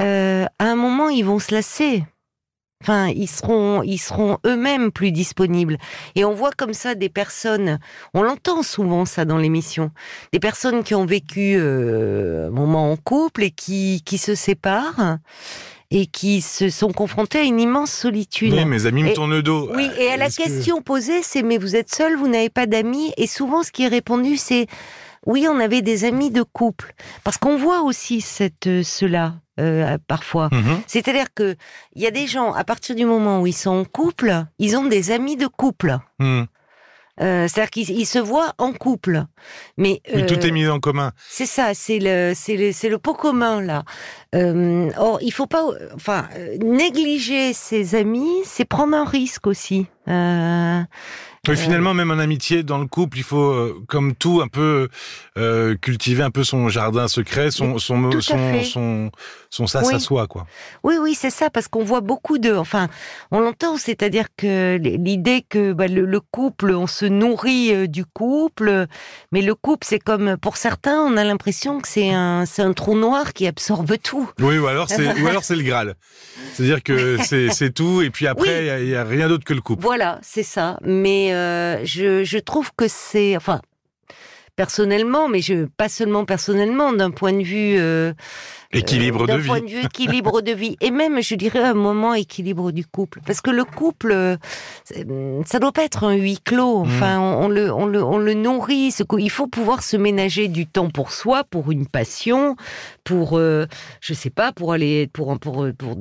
euh, 0.00 0.44
à 0.58 0.64
un 0.64 0.76
moment, 0.76 1.08
ils 1.08 1.24
vont 1.24 1.38
se 1.38 1.54
lasser. 1.54 2.04
Enfin, 2.82 3.08
ils 3.08 3.26
seront, 3.28 3.82
ils 3.82 3.96
seront 3.98 4.36
eux-mêmes 4.44 4.92
plus 4.92 5.10
disponibles. 5.10 5.78
Et 6.14 6.24
on 6.26 6.34
voit 6.34 6.50
comme 6.52 6.74
ça 6.74 6.94
des 6.94 7.08
personnes, 7.08 7.78
on 8.12 8.22
l'entend 8.22 8.62
souvent 8.62 9.06
ça 9.06 9.24
dans 9.24 9.38
l'émission, 9.38 9.90
des 10.32 10.38
personnes 10.40 10.84
qui 10.84 10.94
ont 10.94 11.06
vécu 11.06 11.56
euh, 11.56 12.48
un 12.48 12.50
moment 12.50 12.92
en 12.92 12.96
couple 12.96 13.44
et 13.44 13.50
qui, 13.50 14.02
qui 14.04 14.18
se 14.18 14.34
séparent 14.34 15.16
et 15.90 16.04
qui 16.06 16.42
se 16.42 16.68
sont 16.68 16.92
confrontés 16.92 17.38
à 17.38 17.42
une 17.44 17.60
immense 17.60 17.92
solitude. 17.92 18.52
Oui, 18.52 18.64
mes 18.66 18.84
amis 18.84 19.04
me 19.04 19.08
Et- 19.08 19.14
tournent 19.14 19.30
le 19.30 19.42
dos. 19.42 19.70
Oui, 19.74 19.88
et 19.98 20.08
à 20.10 20.18
la 20.18 20.28
que- 20.28 20.36
question 20.36 20.82
posée, 20.82 21.22
c'est 21.22 21.42
mais 21.42 21.56
vous 21.56 21.76
êtes 21.76 21.92
seul, 21.94 22.16
vous 22.16 22.28
n'avez 22.28 22.50
pas 22.50 22.66
d'amis? 22.66 23.10
Et 23.16 23.26
souvent, 23.26 23.62
ce 23.62 23.72
qui 23.72 23.84
est 23.84 23.88
répondu, 23.88 24.36
c'est 24.36 24.66
oui, 25.24 25.46
on 25.50 25.58
avait 25.60 25.82
des 25.82 26.04
amis 26.04 26.30
de 26.30 26.42
couple. 26.42 26.92
Parce 27.24 27.38
qu'on 27.38 27.56
voit 27.56 27.80
aussi 27.82 28.20
cette, 28.20 28.66
euh, 28.66 28.82
cela 28.82 29.36
euh, 29.58 29.96
parfois. 30.06 30.48
Mhm. 30.52 30.80
C'est-à-dire 30.86 31.32
que 31.34 31.56
il 31.94 32.02
y 32.02 32.06
a 32.06 32.10
des 32.10 32.26
gens, 32.26 32.52
à 32.52 32.64
partir 32.64 32.94
du 32.94 33.04
moment 33.04 33.40
où 33.40 33.46
ils 33.46 33.52
sont 33.52 33.70
en 33.70 33.84
couple, 33.84 34.44
ils 34.58 34.76
ont 34.76 34.84
des 34.84 35.10
amis 35.10 35.36
de 35.36 35.46
couple. 35.46 35.98
Mhm. 36.18 36.46
Euh, 37.22 37.48
C'est-à-dire 37.48 37.70
qu'ils 37.70 37.90
ils 37.90 38.04
se 38.04 38.18
voient 38.18 38.52
en 38.58 38.72
couple. 38.74 39.24
Mais, 39.78 40.02
Mais 40.14 40.22
euh, 40.24 40.26
tout 40.26 40.46
est 40.46 40.50
mis 40.50 40.68
en 40.68 40.80
commun. 40.80 41.12
c'est 41.30 41.46
ça, 41.46 41.72
c'est 41.72 41.98
le, 41.98 42.34
c'est 42.34 42.56
le, 42.58 42.72
c'est 42.72 42.90
le 42.90 42.98
pot 42.98 43.14
commun 43.14 43.62
là. 43.62 43.84
Euh, 44.34 44.90
or, 44.98 45.18
il 45.22 45.32
faut 45.32 45.46
pas, 45.46 45.64
enfin, 45.94 46.28
euh, 46.36 46.58
négliger 46.58 47.54
ses 47.54 47.94
amis, 47.94 48.42
c'est 48.44 48.66
prendre 48.66 48.94
un 48.94 49.06
risque 49.06 49.46
aussi. 49.46 49.86
Oui, 51.48 51.56
finalement, 51.56 51.94
même 51.94 52.10
en 52.10 52.18
amitié, 52.18 52.62
dans 52.62 52.78
le 52.78 52.86
couple, 52.86 53.18
il 53.18 53.22
faut, 53.22 53.50
euh, 53.50 53.74
comme 53.88 54.14
tout, 54.14 54.40
un 54.42 54.48
peu 54.48 54.88
euh, 55.38 55.74
cultiver 55.76 56.22
un 56.22 56.30
peu 56.30 56.44
son 56.44 56.68
jardin 56.68 57.08
secret, 57.08 57.50
son 57.50 57.78
son 57.78 58.10
son, 58.20 58.62
son 58.64 59.10
son 59.50 59.66
ça 59.66 59.82
Oui. 59.84 59.94
à 59.94 59.98
soi, 59.98 60.26
quoi. 60.26 60.46
Oui, 60.82 60.96
oui, 61.00 61.14
c'est 61.14 61.30
ça, 61.30 61.50
parce 61.50 61.68
qu'on 61.68 61.84
voit 61.84 62.00
beaucoup 62.00 62.38
de, 62.38 62.52
enfin, 62.54 62.88
on 63.30 63.40
l'entend, 63.40 63.76
c'est-à-dire 63.76 64.26
que 64.36 64.76
l'idée 64.76 65.44
que 65.48 65.72
bah, 65.72 65.86
le, 65.88 66.04
le 66.04 66.20
couple, 66.20 66.72
on 66.72 66.86
se 66.86 67.04
nourrit 67.06 67.72
euh, 67.74 67.86
du 67.86 68.04
couple, 68.04 68.86
mais 69.32 69.42
le 69.42 69.54
couple, 69.54 69.86
c'est 69.88 69.98
comme, 69.98 70.36
pour 70.36 70.56
certains, 70.56 71.00
on 71.00 71.16
a 71.16 71.24
l'impression 71.24 71.80
que 71.80 71.88
c'est 71.88 72.10
un, 72.12 72.44
c'est 72.46 72.62
un 72.62 72.72
trou 72.72 72.96
noir 72.96 73.32
qui 73.32 73.46
absorbe 73.46 73.96
tout. 74.02 74.28
Oui, 74.40 74.58
ou 74.58 74.66
alors 74.66 74.88
c'est 74.88 75.20
ou 75.20 75.26
alors 75.26 75.44
c'est 75.44 75.56
le 75.56 75.62
Graal. 75.62 75.94
C'est-à-dire 76.54 76.82
que 76.82 77.16
c'est 77.50 77.70
tout, 77.74 78.02
et 78.02 78.10
puis 78.10 78.26
après, 78.26 78.66
il 78.66 78.72
Oui. 78.84 78.88
y 78.90 78.94
a- 78.94 79.00
a 79.00 79.04
rien 79.04 79.28
d'autre 79.28 79.44
que 79.44 79.54
le 79.54 79.60
couple. 79.60 79.82
Voilà, 79.82 80.18
c'est 80.22 80.42
ça. 80.42 80.78
Mais 80.82 81.32
euh, 81.36 81.84
je, 81.84 82.24
je 82.24 82.38
trouve 82.38 82.70
que 82.76 82.88
c'est, 82.88 83.36
enfin, 83.36 83.60
personnellement, 84.56 85.28
mais 85.28 85.40
je 85.40 85.66
pas 85.76 85.88
seulement 85.88 86.24
personnellement, 86.24 86.92
d'un 86.92 87.10
point 87.10 87.32
de 87.32 87.42
vue 87.42 87.76
euh, 87.78 88.12
équilibre 88.72 89.22
euh, 89.22 89.26
de 89.26 89.32
d'un 89.32 89.38
vie. 89.38 89.46
point 89.48 89.60
de 89.60 89.66
vue 89.66 89.84
équilibre 89.84 90.40
de 90.40 90.52
vie, 90.52 90.76
et 90.80 90.90
même, 90.90 91.22
je 91.22 91.34
dirais, 91.34 91.60
un 91.62 91.74
moment 91.74 92.14
équilibre 92.14 92.72
du 92.72 92.84
couple, 92.86 93.20
parce 93.26 93.40
que 93.40 93.50
le 93.50 93.64
couple, 93.64 94.10
euh, 94.12 94.36
c'est- 94.84 95.06
ça 95.44 95.58
doit 95.58 95.72
pas 95.72 95.84
être 95.84 96.04
un 96.04 96.14
huis 96.14 96.38
clos. 96.42 96.84
Mm. 96.84 96.88
Enfin, 96.88 97.20
on, 97.20 97.44
on 97.44 97.48
le, 97.48 97.72
on 97.72 97.86
le, 97.86 98.02
on 98.02 98.18
le 98.18 98.34
nourrit. 98.34 98.90
ce 98.90 99.02
Il 99.18 99.30
faut 99.30 99.46
pouvoir 99.46 99.82
se 99.82 99.96
ménager 99.96 100.48
du 100.48 100.66
temps 100.66 100.88
pour 100.90 101.12
soi, 101.12 101.44
pour 101.44 101.70
une 101.70 101.86
passion, 101.86 102.56
pour, 103.04 103.38
euh, 103.38 103.66
je 104.00 104.14
sais 104.14 104.30
pas, 104.30 104.52
pour 104.52 104.72
aller, 104.72 105.06
pour, 105.12 105.30
un- 105.30 105.36
pour, 105.36 105.66
pour 105.78 105.96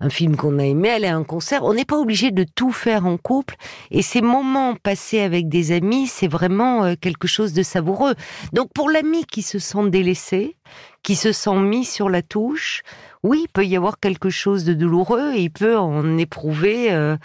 un 0.00 0.10
film 0.10 0.36
qu'on 0.36 0.58
a 0.58 0.64
aimé, 0.64 0.90
aller 0.90 1.06
à 1.08 1.16
un 1.16 1.24
concert. 1.24 1.64
On 1.64 1.74
n'est 1.74 1.84
pas 1.86 1.96
obligé 1.98 2.30
de 2.30 2.44
tout 2.54 2.72
faire 2.72 3.06
en 3.06 3.16
couple. 3.16 3.56
Et 3.90 4.02
ces 4.02 4.20
moments 4.20 4.74
passés 4.76 5.20
avec 5.20 5.48
des 5.48 5.72
amis, 5.72 6.06
c'est 6.06 6.28
vraiment 6.28 6.94
quelque 6.96 7.26
chose 7.26 7.52
de 7.52 7.62
savoureux. 7.70 8.14
Donc 8.52 8.68
pour 8.74 8.90
l'ami 8.90 9.24
qui 9.24 9.42
se 9.42 9.58
sent 9.58 9.88
délaissé, 9.88 10.56
qui 11.02 11.16
se 11.16 11.32
sent 11.32 11.56
mis 11.56 11.84
sur 11.84 12.10
la 12.10 12.22
touche, 12.22 12.82
oui, 13.22 13.44
il 13.44 13.48
peut 13.48 13.64
y 13.66 13.76
avoir 13.76 13.98
quelque 13.98 14.30
chose 14.30 14.64
de 14.64 14.74
douloureux 14.74 15.32
et 15.34 15.42
il 15.42 15.50
peut 15.50 15.76
en 15.78 16.16
éprouver 16.18 16.92
euh, 16.92 17.16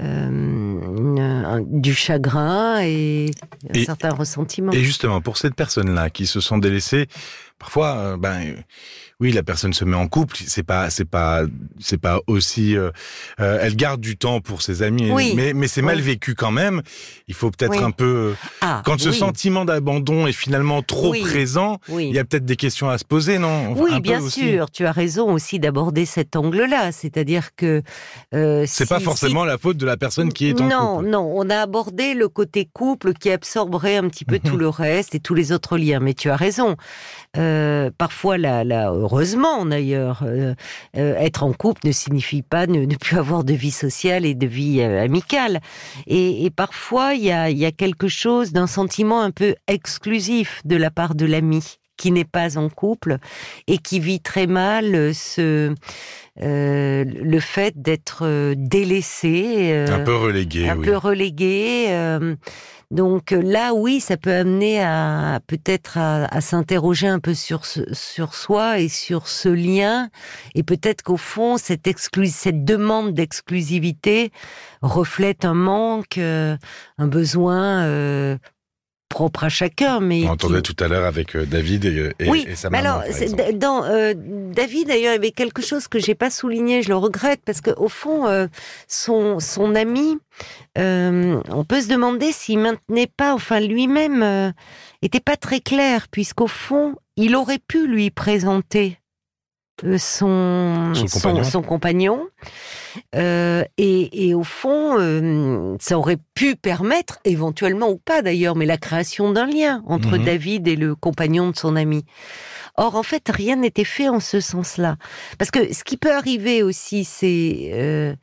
euh, 0.00 1.60
du 1.66 1.94
chagrin 1.94 2.80
et, 2.82 3.30
un 3.70 3.74
Et- 3.74 3.84
certain 3.84 4.10
ressentiment. 4.10 4.72
Et 4.72 4.82
justement, 4.82 5.20
pour 5.20 5.36
cette 5.36 5.54
personne-là 5.54 6.10
qui 6.10 6.26
se 6.26 6.40
sent 6.40 6.60
délaissée, 6.60 7.06
parfois, 7.58 7.96
euh, 7.96 8.16
ben, 8.16 8.56
oui, 9.22 9.32
la 9.32 9.42
personne 9.42 9.72
se 9.72 9.84
met 9.84 9.96
en 9.96 10.08
couple. 10.08 10.36
C'est 10.46 10.62
pas, 10.64 10.90
c'est 10.90 11.04
pas, 11.04 11.42
c'est 11.80 11.96
pas 11.96 12.20
aussi. 12.26 12.76
euh, 12.76 12.90
euh, 13.40 13.58
elle 13.62 13.76
garde 13.76 14.00
du 14.00 14.16
temps 14.16 14.40
pour 14.40 14.60
ses 14.62 14.82
amis, 14.82 15.10
Oui. 15.10 15.32
mais 15.36 15.52
mais 15.54 15.68
c'est 15.68 15.80
mal 15.82 15.96
Oui. 15.96 16.02
vécu 16.02 16.34
quand 16.34 16.50
même. 16.50 16.82
Il 17.28 17.34
faut 17.34 17.50
peut-être 17.50 17.70
Oui. 17.78 17.78
un 17.82 17.92
peu. 17.92 18.34
Ah, 18.60 18.82
Quand 18.84 19.00
ce 19.00 19.12
sentiment 19.12 19.64
d'abandon 19.64 20.26
est 20.26 20.32
finalement 20.32 20.82
trop 20.82 21.12
présent, 21.12 21.78
oui. 21.88 22.08
il 22.08 22.14
y 22.14 22.18
a 22.18 22.24
peut-être 22.24 22.44
des 22.44 22.56
questions 22.56 22.90
à 22.90 22.98
se 22.98 23.04
poser, 23.04 23.38
non? 23.38 23.72
Oui, 23.76 24.00
bien 24.00 24.20
sûr, 24.28 24.70
tu 24.70 24.84
as 24.86 24.92
raison 24.92 25.32
aussi 25.32 25.58
d'aborder 25.58 26.04
cet 26.04 26.34
angle-là, 26.36 26.90
c'est-à-dire 26.92 27.54
que 27.54 27.82
euh, 28.34 28.64
C'est 28.66 28.84
si- 28.84 28.88
pas 28.88 28.98
si- 28.98 29.04
forcément 29.04 29.44
la 29.44 29.56
faute 29.58 29.76
de 29.76 29.86
la 29.86 29.96
personne 29.96 30.32
qui 30.32 30.48
est 30.48 30.60
en 30.60 30.68
non, 30.68 30.96
couple. 30.96 31.08
non, 31.10 31.32
on 31.34 31.48
a 31.48 31.58
abordé 31.60 32.14
le 32.14 32.28
côté 32.28 32.68
couple 32.72 33.12
qui 33.14 33.30
absorberait 33.30 33.96
un 33.96 34.08
petit 34.08 34.24
peu 34.24 34.36
Mhm. 34.42 34.50
tout 34.50 34.56
le 34.56 34.68
reste 34.68 35.14
et 35.14 35.20
tous 35.20 35.34
les 35.34 35.52
autres 35.52 35.78
liens. 35.78 36.00
Mais 36.00 36.14
tu 36.14 36.28
as 36.30 36.36
raison. 36.36 36.76
Euh, 37.36 37.90
parfois, 37.96 38.36
là, 38.38 38.64
là, 38.64 38.92
heureusement 39.12 39.66
d'ailleurs, 39.66 40.22
euh, 40.24 40.54
euh, 40.96 41.14
être 41.16 41.42
en 41.44 41.52
couple 41.52 41.82
ne 41.86 41.92
signifie 41.92 42.42
pas 42.42 42.66
ne, 42.66 42.84
ne 42.86 42.96
plus 42.96 43.18
avoir 43.18 43.44
de 43.44 43.52
vie 43.52 43.70
sociale 43.70 44.24
et 44.24 44.34
de 44.34 44.46
vie 44.46 44.80
euh, 44.80 45.02
amicale. 45.04 45.60
Et, 46.06 46.44
et 46.46 46.50
parfois, 46.50 47.14
il 47.14 47.24
y 47.24 47.30
a, 47.30 47.50
il 47.50 47.58
y 47.58 47.66
a 47.66 47.72
quelque 47.72 48.08
chose 48.08 48.52
d'un 48.52 48.66
sentiment 48.66 49.20
un 49.20 49.30
peu 49.30 49.54
exclusif 49.68 50.62
de 50.64 50.76
la 50.76 50.90
part 50.90 51.14
de 51.14 51.26
l'ami 51.26 51.76
qui 51.98 52.10
n'est 52.10 52.24
pas 52.24 52.56
en 52.58 52.68
couple 52.68 53.18
et 53.68 53.78
qui 53.78 54.00
vit 54.00 54.20
très 54.20 54.46
mal 54.46 55.14
ce, 55.14 55.72
euh, 56.40 57.04
le 57.04 57.40
fait 57.40 57.74
d'être 57.80 58.54
délaissé. 58.56 59.70
euh, 59.72 59.86
Un 59.88 60.00
peu 60.00 60.16
relégué, 60.16 60.68
un 60.68 60.76
oui. 60.78 60.86
peu 60.86 60.96
relégué. 60.96 61.86
euh, 61.90 62.34
donc 62.92 63.32
euh, 63.32 63.40
là, 63.40 63.72
oui, 63.72 64.00
ça 64.00 64.18
peut 64.18 64.34
amener 64.34 64.82
à 64.82 65.40
peut-être 65.46 65.96
à, 65.96 66.26
à 66.26 66.40
s'interroger 66.42 67.08
un 67.08 67.20
peu 67.20 67.32
sur 67.32 67.64
sur 67.64 68.34
soi 68.34 68.80
et 68.80 68.88
sur 68.90 69.28
ce 69.28 69.48
lien, 69.48 70.10
et 70.54 70.62
peut-être 70.62 71.02
qu'au 71.02 71.16
fond, 71.16 71.56
cette 71.56 71.86
exclu 71.86 72.26
cette 72.26 72.66
demande 72.66 73.14
d'exclusivité 73.14 74.30
reflète 74.82 75.46
un 75.46 75.54
manque, 75.54 76.18
euh, 76.18 76.58
un 76.98 77.06
besoin 77.06 77.84
euh, 77.84 78.36
propre 79.12 79.44
à 79.44 79.48
chacun, 79.50 80.00
mais 80.00 80.20
On 80.20 80.22
qui- 80.22 80.28
entendait 80.30 80.62
tout 80.62 80.74
à 80.80 80.88
l'heure 80.88 81.04
avec 81.04 81.36
euh, 81.36 81.44
David 81.44 81.84
et, 81.84 82.12
et- 82.18 82.28
oui, 82.30 82.46
et 82.48 82.56
sa 82.56 82.70
maman. 82.70 82.80
alors, 83.00 83.02
par 83.36 83.52
dans 83.54 83.84
euh, 83.84 84.14
David 84.16 84.88
d'ailleurs, 84.88 85.12
il 85.12 85.16
y 85.16 85.18
avait 85.18 85.30
quelque 85.30 85.60
chose 85.62 85.86
que 85.86 85.98
j'ai 85.98 86.14
pas 86.14 86.30
souligné, 86.30 86.82
je 86.82 86.88
le 86.88 86.96
regrette 86.96 87.40
parce 87.44 87.60
que 87.60 87.70
au 87.76 87.88
fond, 87.88 88.26
euh, 88.26 88.46
son 88.88 89.38
son 89.38 89.74
ami, 89.74 90.18
euh, 90.78 91.40
on 91.50 91.64
peut 91.64 91.80
se 91.82 91.88
demander 91.88 92.32
s'il 92.32 92.58
maintenait 92.58 93.06
pas, 93.14 93.34
enfin 93.34 93.60
lui-même, 93.60 94.22
euh, 94.22 94.50
était 95.02 95.20
pas 95.20 95.36
très 95.36 95.60
clair 95.60 96.06
puisqu'au 96.10 96.46
fond, 96.46 96.94
il 97.16 97.36
aurait 97.36 97.58
pu 97.60 97.86
lui 97.86 98.10
présenter 98.10 98.96
euh, 98.96 99.01
son 99.98 100.92
Son 100.94 101.06
compagnon. 101.06 101.44
son 101.44 101.62
compagnon. 101.62 102.26
Euh, 103.14 103.64
et, 103.78 104.28
et 104.28 104.34
au 104.34 104.42
fond, 104.44 104.98
euh, 104.98 105.76
ça 105.80 105.98
aurait 105.98 106.18
pu 106.34 106.56
permettre, 106.56 107.18
éventuellement 107.24 107.88
ou 107.88 107.96
pas 107.96 108.22
d'ailleurs, 108.22 108.54
mais 108.54 108.66
la 108.66 108.76
création 108.76 109.32
d'un 109.32 109.46
lien 109.46 109.82
entre 109.86 110.16
Mhm. 110.18 110.24
David 110.24 110.68
et 110.68 110.76
le 110.76 110.94
compagnon 110.94 111.50
de 111.50 111.56
son 111.56 111.74
ami. 111.76 112.04
Or, 112.76 112.96
en 112.96 113.02
fait, 113.02 113.28
rien 113.28 113.56
n'était 113.56 113.84
fait 113.84 114.08
en 114.08 114.20
ce 114.20 114.40
sens-là. 114.40 114.96
Parce 115.38 115.50
que 115.50 115.72
ce 115.74 115.84
qui 115.84 115.96
peut 115.96 116.12
arriver 116.14 116.62
aussi, 116.62 117.04
c'est 117.04 117.70
euh, 117.74 118.14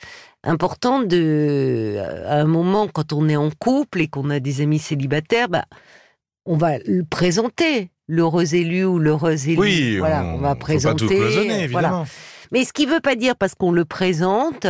important 0.44 1.02
de, 1.02 1.98
à 2.26 2.36
un 2.40 2.46
moment, 2.46 2.88
quand 2.88 3.14
on 3.14 3.30
est 3.30 3.36
en 3.36 3.50
couple 3.52 4.02
et 4.02 4.08
qu'on 4.08 4.30
a 4.32 4.40
des 4.40 4.62
amis 4.62 4.80
célibataires, 4.80 5.50
bah, 5.50 5.66
on 6.50 6.58
va 6.58 6.80
le 6.80 7.04
présenter, 7.04 7.92
l'heureux 8.08 8.56
élu 8.56 8.84
ou 8.84 8.98
l'heureuse 8.98 9.48
élue. 9.48 9.60
Oui, 9.60 9.98
voilà, 10.00 10.24
on, 10.24 10.34
on, 10.34 10.38
va 10.40 10.56
présenter. 10.56 11.06
pas 11.06 11.14
tout 11.14 11.20
cloisonner, 11.20 11.64
évidemment. 11.64 11.90
voilà. 11.90 12.06
Mais 12.52 12.66
ce 12.66 12.74
qui 12.74 12.88
veut 12.88 13.00
pas 13.00 13.16
dire 13.16 13.36
parce 13.36 13.54
qu'on 13.54 13.72
le 13.72 13.86
présente 13.86 14.66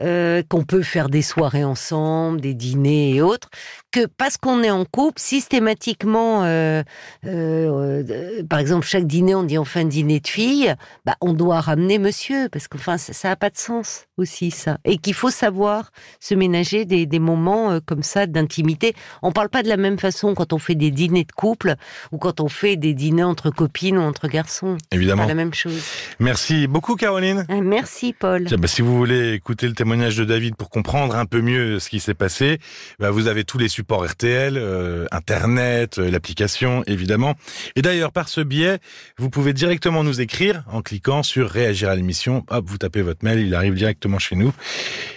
euh, 0.00 0.42
qu'on 0.48 0.64
peut 0.64 0.82
faire 0.82 1.08
des 1.08 1.22
soirées 1.22 1.62
ensemble, 1.62 2.40
des 2.40 2.54
dîners 2.54 3.14
et 3.14 3.22
autres, 3.22 3.48
que 3.92 4.06
parce 4.06 4.36
qu'on 4.36 4.64
est 4.64 4.70
en 4.70 4.84
couple, 4.84 5.20
systématiquement, 5.20 6.42
euh, 6.42 6.82
euh, 7.26 8.42
par 8.50 8.58
exemple, 8.58 8.86
chaque 8.86 9.06
dîner, 9.06 9.36
on 9.36 9.44
dit 9.44 9.56
un 9.56 9.84
dîner 9.84 10.18
de 10.18 10.26
filles, 10.26 10.74
bah, 11.04 11.14
on 11.20 11.32
doit 11.32 11.60
ramener 11.60 11.98
monsieur, 11.98 12.48
parce 12.48 12.66
qu'enfin, 12.66 12.98
ça, 12.98 13.12
ça 13.12 13.30
a 13.30 13.36
pas 13.36 13.50
de 13.50 13.56
sens 13.56 14.06
aussi, 14.16 14.50
ça. 14.50 14.78
Et 14.84 14.98
qu'il 14.98 15.14
faut 15.14 15.30
savoir 15.30 15.90
se 16.18 16.34
ménager 16.34 16.84
des, 16.84 17.06
des 17.06 17.18
moments 17.20 17.78
comme 17.86 18.02
ça 18.02 18.26
d'intimité. 18.26 18.94
On 19.22 19.30
parle 19.30 19.48
pas 19.48 19.62
de 19.62 19.68
la 19.68 19.76
même 19.76 19.98
façon 19.98 20.34
quand 20.34 20.52
on 20.52 20.58
fait 20.58 20.74
des 20.74 20.90
dîners 20.90 21.24
de 21.24 21.32
couple 21.32 21.74
ou 22.10 22.18
quand 22.18 22.40
on 22.40 22.48
fait 22.48 22.76
des 22.76 22.94
dîners 22.94 23.22
entre 23.22 23.50
copines 23.50 23.98
ou 23.98 24.02
entre 24.02 24.26
garçons. 24.26 24.76
Évidemment. 24.90 25.22
pas 25.22 25.28
la 25.28 25.34
même 25.34 25.54
chose. 25.54 25.82
Merci 26.18 26.66
beaucoup, 26.66 26.96
Caroline. 26.96 27.46
Merci, 27.48 28.12
Paul. 28.12 28.44
Tiens, 28.46 28.58
bah, 28.58 28.68
si 28.68 28.82
vous 28.82 28.96
voulez 28.96 29.34
écouter 29.34 29.66
le 29.68 29.74
témoignage 29.84 30.16
de 30.16 30.24
David 30.24 30.56
pour 30.56 30.70
comprendre 30.70 31.14
un 31.14 31.26
peu 31.26 31.42
mieux 31.42 31.78
ce 31.78 31.90
qui 31.90 32.00
s'est 32.00 32.14
passé, 32.14 32.58
bah, 32.98 33.10
vous 33.10 33.26
avez 33.26 33.44
tous 33.44 33.58
les 33.58 33.68
supports 33.68 34.02
RTL, 34.02 34.56
euh, 34.56 35.04
Internet, 35.12 35.98
euh, 35.98 36.10
l'application, 36.10 36.82
évidemment. 36.86 37.34
Et 37.76 37.82
d'ailleurs, 37.82 38.10
par 38.10 38.30
ce 38.30 38.40
biais, 38.40 38.78
vous 39.18 39.28
pouvez 39.28 39.52
directement 39.52 40.02
nous 40.02 40.22
écrire 40.22 40.64
en 40.72 40.80
cliquant 40.80 41.22
sur 41.22 41.50
réagir 41.50 41.90
à 41.90 41.96
l'émission. 41.96 42.46
Hop, 42.48 42.64
vous 42.66 42.78
tapez 42.78 43.02
votre 43.02 43.22
mail, 43.26 43.40
il 43.40 43.54
arrive 43.54 43.74
directement 43.74 44.18
chez 44.18 44.36
nous. 44.36 44.54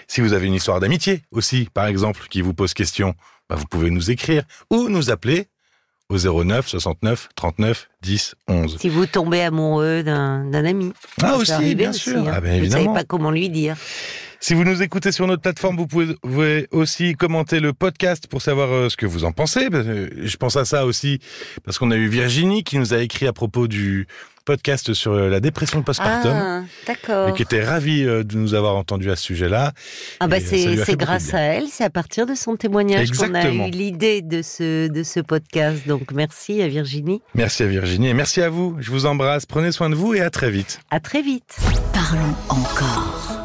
Si 0.10 0.20
vous 0.20 0.34
avez 0.34 0.48
une 0.48 0.56
histoire 0.56 0.82
d'amitié 0.82 1.22
aussi, 1.32 1.70
par 1.74 1.88
exemple, 1.88 2.28
qui 2.30 2.42
vous 2.42 2.54
pose 2.54 2.74
question, 2.74 3.16
bah, 3.50 3.56
vous 3.56 3.68
pouvez 3.68 3.90
nous 3.90 4.12
écrire 4.12 4.44
ou 4.70 4.90
nous 4.90 5.12
appeler 5.12 5.48
au 6.10 6.18
09 6.18 6.68
69 6.68 7.30
39 7.36 7.90
10 8.02 8.36
11. 8.48 8.78
Si 8.80 8.90
vous 8.90 9.06
tombez 9.06 9.42
amoureux 9.42 10.04
d'un 10.04 10.54
ami. 10.54 10.94
Ah 11.22 11.36
aussi, 11.38 11.52
arriver 11.52 11.76
bien 11.76 11.90
aussi, 11.90 12.00
sûr. 12.12 12.28
hein. 12.28 12.32
Ah 12.34 12.42
ben 12.42 12.60
Vous 12.60 12.66
ne 12.68 12.72
savez 12.72 12.86
pas 12.86 13.04
comment 13.04 13.32
lui 13.32 13.50
dire. 13.50 13.76
Si 14.40 14.54
vous 14.54 14.64
nous 14.64 14.84
écoutez 14.84 15.12
sur 15.12 15.26
notre 15.26 15.42
plateforme, 15.42 15.78
vous 15.78 15.88
pouvez, 15.88 16.68
aussi 16.72 17.16
commenter 17.16 17.60
le 17.60 17.74
podcast 17.74 18.28
pour 18.28 18.42
savoir 18.44 18.72
euh, 18.72 18.88
ce 18.90 18.96
que 18.96 19.08
vous 19.08 19.24
en 19.26 19.32
pensez. 19.32 19.70
Parce 19.72 19.86
que 19.86 20.12
Je 20.16 20.38
pense 20.38 20.56
à 20.56 20.64
ça 20.66 20.86
aussi 20.86 21.20
parce 21.66 21.80
qu'on 21.80 21.90
a 21.92 21.96
eu 21.96 22.08
Virginie 22.08 22.64
qui 22.64 22.78
nous 22.78 22.94
a 22.94 23.00
écrit 23.00 23.26
à 23.28 23.34
propos 23.34 23.68
du 23.68 24.08
podcast 24.48 24.94
sur 24.94 25.12
euh, 25.12 25.28
la 25.28 25.42
dépression 25.42 25.84
postpartum. 25.84 26.32
Ah, 26.34 26.62
d'accord. 26.88 27.28
Et 27.28 27.34
qui 27.34 27.42
était 27.42 27.62
ravie 27.62 28.06
euh, 28.06 28.24
de 28.24 28.38
nous 28.38 28.54
avoir 28.54 28.78
entendu 28.78 29.12
à 29.12 29.18
ce 29.18 29.24
sujet-là. 29.24 29.74
Ah 30.22 30.28
bah 30.28 30.38
Et, 30.38 30.68
euh, 30.68 30.84
c'est 30.86 30.96
grâce 30.96 31.34
à 31.34 31.42
elle, 31.42 31.68
c'est 31.70 31.84
à 31.84 31.90
partir 31.90 32.26
de 32.26 32.34
son 32.34 32.56
témoignage 32.56 33.12
qu'on 33.12 33.36
a 33.36 33.50
eu 33.50 33.70
l'idée 33.70 34.22
de 34.22 34.42
ce 34.42 34.88
de 34.88 35.04
ce 35.04 35.20
podcast. 35.20 35.86
Donc 35.86 36.14
merci 36.14 36.62
à 36.62 36.70
Virginie. 36.70 37.22
Merci 37.36 37.64
à 37.64 37.68
Virginie 37.68 38.08
et 38.08 38.14
merci 38.14 38.42
à 38.42 38.50
vous. 38.50 38.78
Je 38.80 38.90
vous 38.90 39.06
embrasse. 39.06 39.46
Prenez 39.46 39.74
soin 39.74 39.90
de 39.90 39.96
vous 39.96 40.14
et 40.14 40.22
à 40.22 40.30
très 40.30 40.50
vite. 40.50 40.80
À 40.92 41.02
très 41.02 41.22
vite. 41.22 41.58
Parlons 41.94 42.36
encore. 42.48 43.44